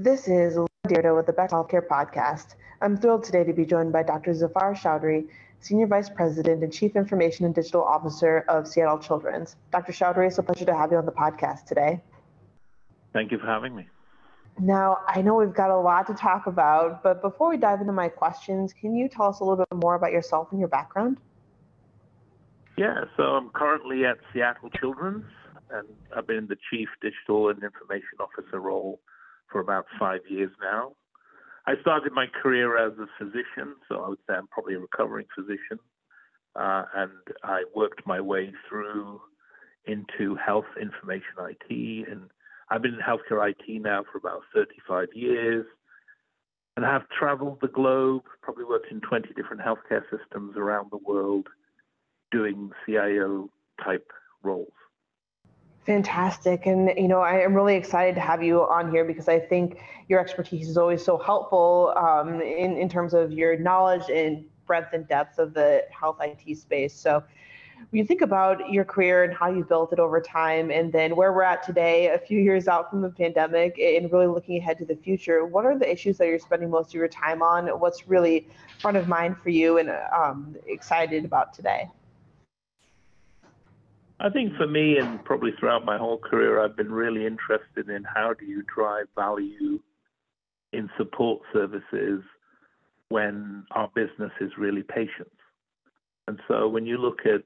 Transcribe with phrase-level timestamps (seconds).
[0.00, 0.56] This is
[0.86, 2.54] Deirdre with the Beck Healthcare Podcast.
[2.80, 4.32] I'm thrilled today to be joined by Dr.
[4.32, 5.26] Zafar Chaudry,
[5.58, 9.56] Senior Vice President and Chief Information and Digital Officer of Seattle Children's.
[9.72, 9.90] Dr.
[9.90, 12.00] Chaudry, it's a pleasure to have you on the podcast today.
[13.12, 13.88] Thank you for having me.
[14.60, 17.92] Now, I know we've got a lot to talk about, but before we dive into
[17.92, 21.18] my questions, can you tell us a little bit more about yourself and your background?
[22.76, 25.26] Yeah, so I'm currently at Seattle Children's,
[25.72, 29.00] and I've been in the Chief Digital and Information Officer role
[29.50, 30.92] for about five years now.
[31.66, 35.26] I started my career as a physician, so I would say I'm probably a recovering
[35.34, 35.78] physician.
[36.56, 37.10] Uh, and
[37.44, 39.20] I worked my way through
[39.84, 42.08] into health information IT.
[42.08, 42.30] And
[42.70, 45.66] I've been in healthcare IT now for about 35 years
[46.76, 51.48] and have traveled the globe, probably worked in 20 different healthcare systems around the world
[52.30, 53.48] doing CIO
[53.84, 54.10] type
[54.42, 54.68] roles.
[55.88, 56.66] Fantastic.
[56.66, 59.80] And, you know, I am really excited to have you on here because I think
[60.06, 64.92] your expertise is always so helpful um, in, in terms of your knowledge and breadth
[64.92, 66.92] and depth of the health IT space.
[66.92, 67.24] So,
[67.88, 71.16] when you think about your career and how you built it over time, and then
[71.16, 74.76] where we're at today, a few years out from the pandemic, and really looking ahead
[74.78, 77.68] to the future, what are the issues that you're spending most of your time on?
[77.80, 78.46] What's really
[78.78, 81.88] front of mind for you and um, excited about today?
[84.20, 88.02] I think for me, and probably throughout my whole career, I've been really interested in
[88.02, 89.78] how do you drive value
[90.72, 92.22] in support services
[93.10, 95.30] when our business is really patients.
[96.26, 97.42] And so when you look at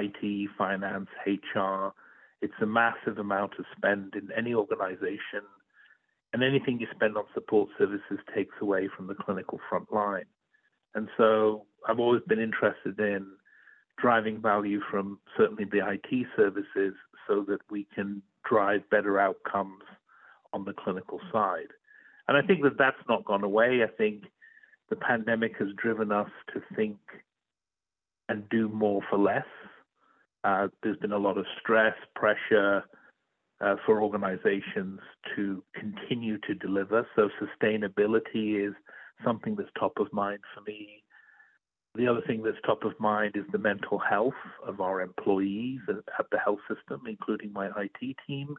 [0.00, 1.88] IT, finance, HR,
[2.40, 5.42] it's a massive amount of spend in any organization.
[6.32, 10.26] And anything you spend on support services takes away from the clinical front line.
[10.94, 13.26] And so I've always been interested in
[13.98, 16.94] driving value from certainly the IT services
[17.26, 19.82] so that we can drive better outcomes
[20.52, 21.68] on the clinical side.
[22.28, 23.82] And I think that that's not gone away.
[23.82, 24.24] I think
[24.90, 26.98] the pandemic has driven us to think
[28.28, 29.46] and do more for less.
[30.44, 32.84] Uh, there's been a lot of stress, pressure
[33.60, 35.00] uh, for organizations
[35.34, 37.06] to continue to deliver.
[37.16, 38.74] So sustainability is
[39.24, 41.02] something that's top of mind for me.
[41.96, 44.34] The other thing that's top of mind is the mental health
[44.66, 48.54] of our employees at the health system, including my IT team,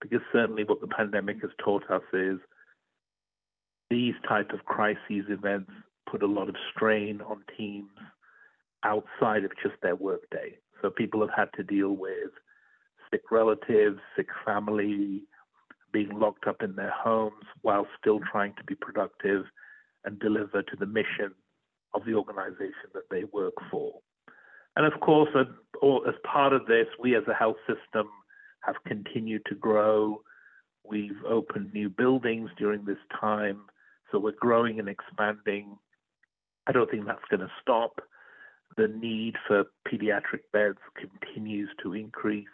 [0.00, 2.38] because certainly what the pandemic has taught us is
[3.90, 5.72] these type of crises events
[6.08, 7.90] put a lot of strain on teams
[8.84, 10.56] outside of just their workday.
[10.80, 12.30] So people have had to deal with
[13.10, 15.24] sick relatives, sick family,
[15.92, 19.46] being locked up in their homes while still trying to be productive
[20.04, 21.34] and deliver to the mission
[21.94, 24.00] of the organization that they work for.
[24.76, 28.08] And of course, as part of this, we as a health system
[28.60, 30.22] have continued to grow.
[30.84, 33.62] We've opened new buildings during this time,
[34.10, 35.76] so we're growing and expanding.
[36.66, 38.00] I don't think that's going to stop.
[38.76, 42.46] The need for pediatric beds continues to increase,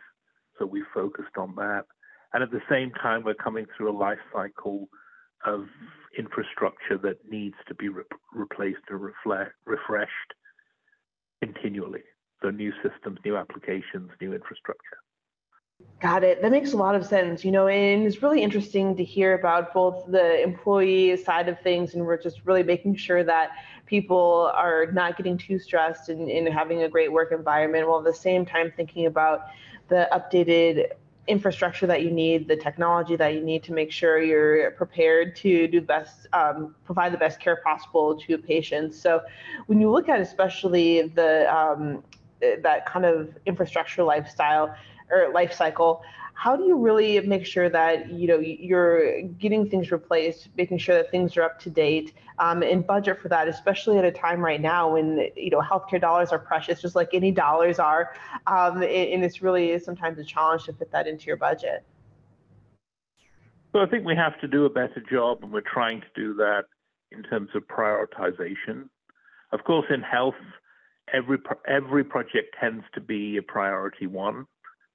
[0.58, 1.84] so we focused on that.
[2.32, 4.88] And at the same time, we're coming through a life cycle
[5.44, 5.66] of
[6.18, 9.14] infrastructure that needs to be re- replaced or
[9.66, 10.34] refreshed
[11.42, 12.02] continually.
[12.42, 14.98] So new systems, new applications, new infrastructure.
[16.00, 16.42] Got it.
[16.42, 17.44] That makes a lot of sense.
[17.44, 21.94] You know, and it's really interesting to hear about both the employee side of things,
[21.94, 23.50] and we're just really making sure that
[23.86, 28.04] people are not getting too stressed and, and having a great work environment, while at
[28.04, 29.46] the same time thinking about
[29.88, 30.90] the updated
[31.26, 35.66] infrastructure that you need, the technology that you need to make sure you're prepared to
[35.68, 39.00] do best, um, provide the best care possible to patients.
[39.00, 39.22] So
[39.66, 42.02] when you look at especially the um,
[42.40, 44.74] that kind of infrastructure lifestyle
[45.10, 46.02] or life cycle,
[46.34, 50.94] how do you really make sure that you know you're getting things replaced making sure
[50.96, 54.40] that things are up to date um, and budget for that especially at a time
[54.40, 58.14] right now when you know healthcare dollars are precious just like any dollars are
[58.46, 61.84] um, and it's really sometimes a challenge to fit that into your budget?
[63.72, 66.34] So i think we have to do a better job and we're trying to do
[66.34, 66.64] that
[67.12, 68.88] in terms of prioritization.
[69.52, 70.34] Of course in health
[71.12, 71.38] every
[71.68, 74.46] every project tends to be a priority one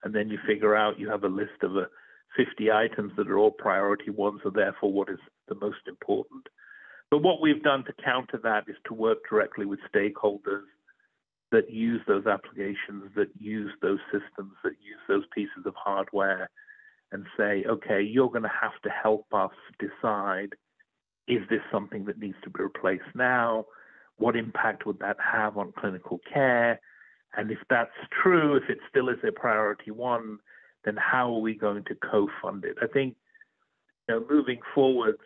[0.03, 1.85] and then you figure out you have a list of uh,
[2.37, 6.47] 50 items that are all priority ones, so therefore what is the most important.
[7.11, 10.65] But what we've done to counter that is to work directly with stakeholders
[11.51, 16.49] that use those applications, that use those systems, that use those pieces of hardware,
[17.11, 20.53] and say, okay, you're going to have to help us decide
[21.27, 23.65] is this something that needs to be replaced now?
[24.17, 26.79] What impact would that have on clinical care?
[27.35, 27.91] And if that's
[28.23, 30.39] true, if it still is a priority one,
[30.85, 32.77] then how are we going to co fund it?
[32.81, 33.15] I think
[34.07, 35.19] you know, moving forwards,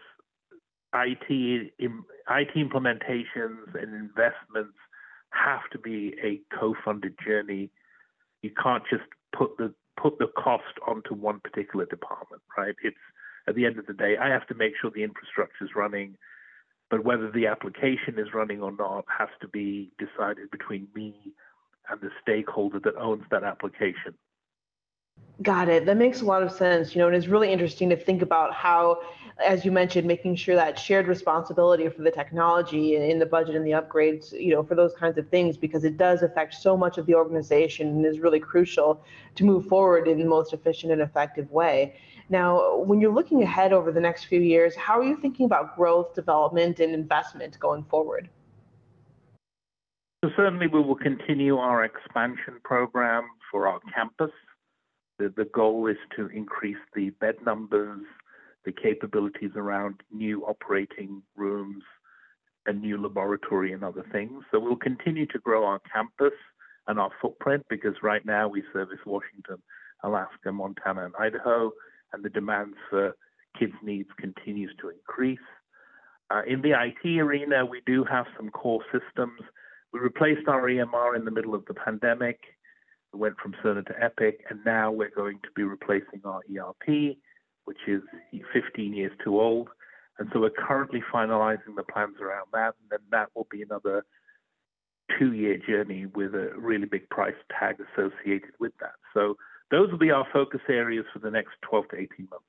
[0.94, 4.78] IT IT implementations and investments
[5.32, 7.70] have to be a co-funded journey.
[8.42, 9.04] You can't just
[9.36, 12.76] put the put the cost onto one particular department, right?
[12.84, 12.98] It's
[13.48, 16.16] at the end of the day, I have to make sure the infrastructure is running,
[16.90, 21.34] but whether the application is running or not has to be decided between me
[21.90, 24.14] and the stakeholder that owns that application.
[25.42, 25.86] Got it.
[25.86, 26.96] That makes a lot of sense.
[26.96, 29.02] You know, and it's really interesting to think about how,
[29.44, 33.66] as you mentioned, making sure that shared responsibility for the technology in the budget and
[33.66, 36.98] the upgrades, you know, for those kinds of things, because it does affect so much
[36.98, 39.04] of the organization and is really crucial
[39.36, 41.96] to move forward in the most efficient and effective way.
[42.30, 45.76] Now, when you're looking ahead over the next few years, how are you thinking about
[45.76, 48.30] growth, development, and investment going forward?
[50.24, 54.32] So certainly we will continue our expansion program for our campus
[55.20, 58.02] the, the goal is to increase the bed numbers,
[58.66, 61.84] the capabilities around new operating rooms,
[62.66, 64.44] a new laboratory, and other things.
[64.52, 66.38] So we'll continue to grow our campus
[66.88, 69.62] and our footprint because right now we service Washington,
[70.04, 71.72] Alaska, Montana, and Idaho,
[72.12, 73.16] and the demand for
[73.58, 75.40] kids' needs continues to increase.
[76.32, 79.40] Uh, in the IT arena, we do have some core systems.
[79.94, 82.40] We replaced our EMR in the middle of the pandemic
[83.14, 87.16] We went from Cerner to Epic, and now we're going to be replacing our ERP,
[87.66, 88.02] which is
[88.52, 89.70] 15 years too old.
[90.18, 94.04] And so we're currently finalizing the plans around that, and then that will be another
[95.20, 98.94] two-year journey with a really big price tag associated with that.
[99.14, 99.38] So
[99.70, 102.46] those will be our focus areas for the next 12 to 18 months.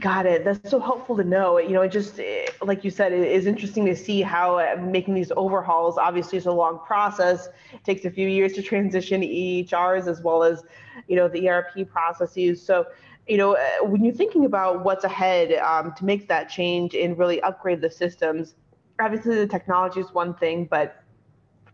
[0.00, 0.42] Got it.
[0.42, 1.58] That's so helpful to know.
[1.58, 4.76] You know, it just eh, like you said, it is interesting to see how uh,
[4.80, 7.48] making these overhauls obviously is a long process.
[7.74, 10.64] It takes a few years to transition EHRs as well as,
[11.08, 12.62] you know, the ERP processes.
[12.62, 12.86] So,
[13.28, 17.18] you know, uh, when you're thinking about what's ahead um, to make that change and
[17.18, 18.54] really upgrade the systems,
[18.98, 21.01] obviously the technology is one thing, but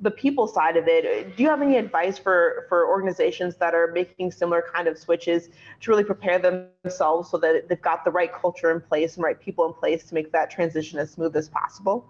[0.01, 3.89] the people side of it, do you have any advice for for organizations that are
[3.93, 5.49] making similar kind of switches
[5.81, 9.41] to really prepare themselves so that they've got the right culture in place and right
[9.41, 12.07] people in place to make that transition as smooth as possible?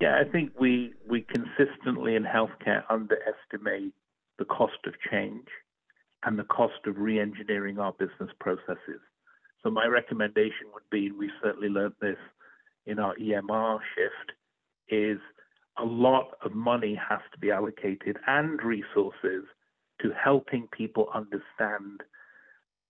[0.00, 3.92] Yeah, I think we we consistently in healthcare underestimate
[4.38, 5.46] the cost of change
[6.24, 9.00] and the cost of re-engineering our business processes.
[9.62, 12.16] So my recommendation would be, we certainly learned this
[12.86, 14.32] in our EMR shift,
[14.88, 15.18] is
[15.78, 19.44] a lot of money has to be allocated and resources
[20.00, 22.02] to helping people understand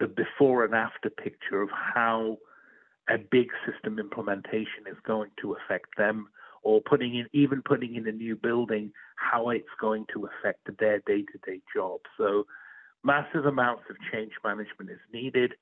[0.00, 2.38] the before and after picture of how
[3.08, 6.28] a big system implementation is going to affect them
[6.62, 11.00] or putting in even putting in a new building how it's going to affect their
[11.06, 12.00] day-to-day job.
[12.16, 12.46] So
[13.04, 15.54] massive amounts of change management is needed.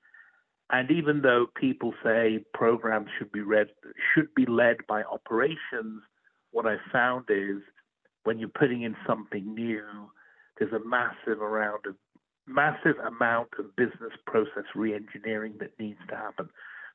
[0.70, 3.68] And even though people say programs should be read
[4.14, 6.02] should be led by operations
[6.52, 7.62] what I found is
[8.24, 9.82] when you're putting in something new,
[10.58, 11.94] there's a massive amount of
[12.46, 16.48] massive amount of business process reengineering that needs to happen.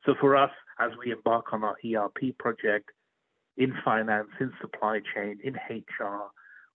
[0.05, 2.91] So for us, as we embark on our ERP project
[3.57, 6.29] in finance, in supply chain, in HR,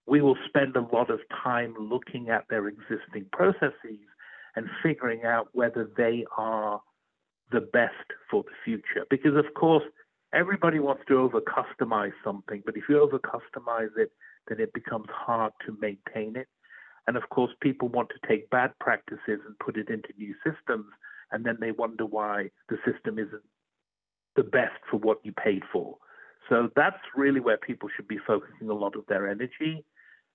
[0.07, 3.99] we will spend a lot of time looking at their existing processes
[4.55, 6.81] and figuring out whether they are
[7.51, 7.93] the best
[8.29, 9.05] for the future.
[9.09, 9.83] Because of course,
[10.33, 14.11] everybody wants to over customize something, but if you over customize it,
[14.47, 16.47] then it becomes hard to maintain it.
[17.07, 20.85] And of course, people want to take bad practices and put it into new systems,
[21.31, 23.43] and then they wonder why the system isn't
[24.35, 25.97] the best for what you paid for.
[26.49, 29.83] So that's really where people should be focusing a lot of their energy.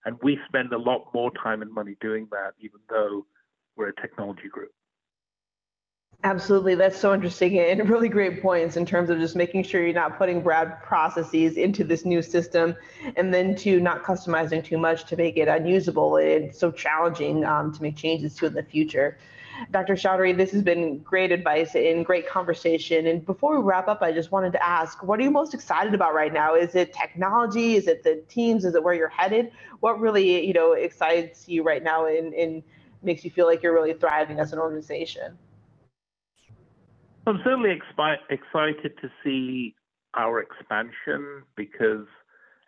[0.04, 3.26] And we spend a lot more time and money doing that, even though
[3.76, 4.70] we're a technology group.
[6.24, 6.74] Absolutely.
[6.74, 10.18] That's so interesting and really great points in terms of just making sure you're not
[10.18, 12.74] putting bad processes into this new system
[13.16, 17.72] and then to not customizing too much to make it unusable and so challenging um,
[17.72, 19.18] to make changes to in the future.
[19.70, 19.94] Dr.
[19.94, 23.06] Chaudry, this has been great advice and great conversation.
[23.06, 25.94] And before we wrap up, I just wanted to ask, what are you most excited
[25.94, 26.54] about right now?
[26.54, 27.74] Is it technology?
[27.76, 28.66] Is it the teams?
[28.66, 29.52] Is it where you're headed?
[29.80, 32.62] What really, you know, excites you right now and, and
[33.02, 35.38] makes you feel like you're really thriving as an organization?
[37.26, 39.74] I'm certainly expi- excited to see
[40.14, 42.06] our expansion because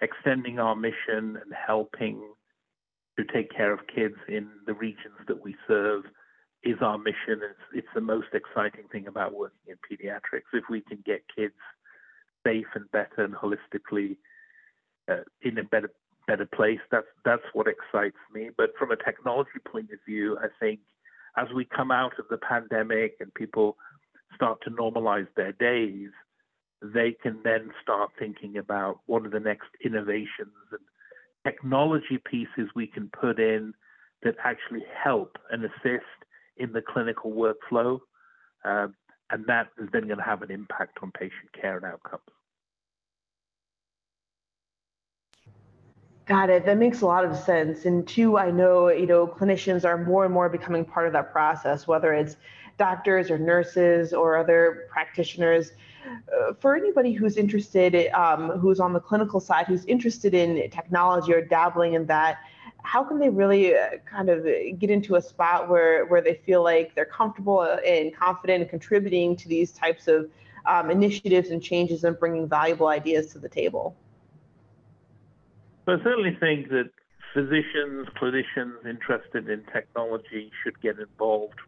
[0.00, 2.20] extending our mission and helping
[3.16, 6.04] to take care of kids in the regions that we serve
[6.64, 7.40] is our mission.
[7.42, 10.50] It's, it's the most exciting thing about working in pediatrics.
[10.52, 11.54] If we can get kids
[12.44, 14.16] safe and better and holistically
[15.08, 15.90] uh, in a better
[16.26, 18.50] better place, that's that's what excites me.
[18.56, 20.80] But from a technology point of view, I think
[21.36, 23.76] as we come out of the pandemic and people
[24.38, 26.10] start to normalize their days,
[26.80, 30.80] they can then start thinking about what are the next innovations and
[31.44, 33.74] technology pieces we can put in
[34.22, 36.04] that actually help and assist
[36.56, 37.98] in the clinical workflow.
[38.64, 38.94] Um,
[39.30, 42.22] and that is then going to have an impact on patient care and outcomes.
[46.28, 46.66] Got it.
[46.66, 47.86] That makes a lot of sense.
[47.86, 51.32] And two, I know, you know, clinicians are more and more becoming part of that
[51.32, 52.36] process, whether it's
[52.76, 55.72] doctors or nurses or other practitioners.
[56.06, 61.32] Uh, for anybody who's interested, um, who's on the clinical side, who's interested in technology
[61.32, 62.40] or dabbling in that,
[62.82, 64.44] how can they really uh, kind of
[64.78, 69.34] get into a spot where, where they feel like they're comfortable and confident in contributing
[69.34, 70.30] to these types of
[70.66, 73.96] um, initiatives and changes and bringing valuable ideas to the table?
[75.88, 76.90] So I certainly think that
[77.32, 81.58] physicians, clinicians interested in technology should get involved,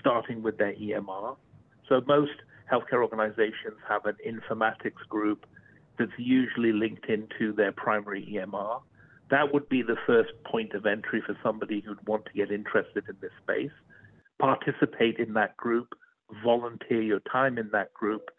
[0.00, 1.36] starting with their EMR.
[1.86, 2.32] So most
[2.72, 5.44] healthcare organizations have an informatics group
[5.98, 8.80] that's usually linked into their primary EMR.
[9.30, 13.04] That would be the first point of entry for somebody who'd want to get interested
[13.06, 13.76] in this space.
[14.38, 15.88] Participate in that group,
[16.42, 18.30] volunteer your time in that group,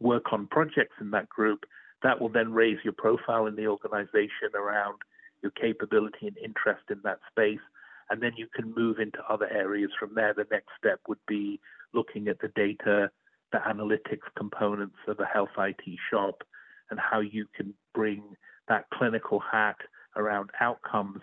[0.00, 1.66] work on projects in that group,
[2.02, 4.98] that will then raise your profile in the organization around
[5.42, 7.60] your capability and interest in that space.
[8.10, 10.32] And then you can move into other areas from there.
[10.34, 11.60] The next step would be
[11.92, 13.10] looking at the data,
[13.52, 16.42] the analytics components of a health IT shop,
[16.90, 18.22] and how you can bring
[18.68, 19.76] that clinical hat
[20.16, 21.20] around outcomes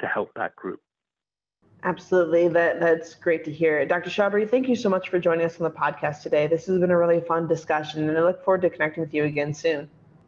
[0.00, 0.80] to help that group.
[1.82, 2.48] Absolutely.
[2.48, 3.84] That that's great to hear.
[3.86, 4.10] Dr.
[4.10, 6.46] Shabri, thank you so much for joining us on the podcast today.
[6.46, 9.24] This has been a really fun discussion and I look forward to connecting with you
[9.24, 9.88] again soon.